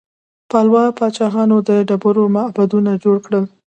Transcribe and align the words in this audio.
پالوا 0.49 0.83
پاچاهانو 0.97 1.57
د 1.69 1.69
ډبرو 1.89 2.23
معبدونه 2.35 2.91
جوړ 3.03 3.17
کړل. 3.25 3.45